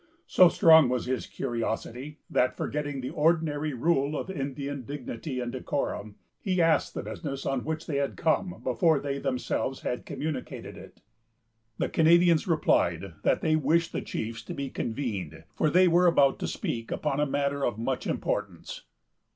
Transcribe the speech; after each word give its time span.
So 0.25 0.49
strong 0.49 0.89
was 0.89 1.05
his 1.05 1.27
curiosity, 1.27 2.17
that, 2.27 2.57
forgetting 2.57 3.01
the 3.01 3.11
ordinary 3.11 3.75
rule 3.75 4.17
of 4.17 4.31
Indian 4.31 4.81
dignity 4.83 5.39
and 5.39 5.51
decorum, 5.51 6.15
he 6.41 6.59
asked 6.59 6.95
the 6.95 7.03
business 7.03 7.45
on 7.45 7.63
which 7.65 7.85
they 7.85 7.97
had 7.97 8.17
come 8.17 8.61
before 8.63 8.99
they 8.99 9.19
themselves 9.19 9.81
had 9.81 10.07
communicated 10.07 10.75
it. 10.75 11.01
The 11.77 11.87
Canadians 11.87 12.47
replied, 12.47 13.13
that 13.21 13.41
they 13.41 13.55
wished 13.55 13.91
the 13.91 14.01
chiefs 14.01 14.41
to 14.45 14.55
be 14.55 14.71
convened, 14.71 15.43
for 15.53 15.69
they 15.69 15.87
were 15.87 16.07
about 16.07 16.39
to 16.39 16.47
speak 16.47 16.89
upon 16.91 17.19
a 17.19 17.27
matter 17.27 17.63
of 17.63 17.77
much 17.77 18.07
importance. 18.07 18.81